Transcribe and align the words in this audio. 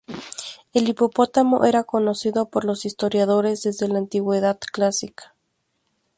El 0.73 0.89
hipopótamo 0.89 1.63
era 1.63 1.83
conocido 1.83 2.49
por 2.49 2.65
los 2.65 2.85
historiadores 2.85 3.61
desde 3.61 3.87
la 3.87 3.99
Antigüedad 3.99 4.57
clásica. 4.57 5.35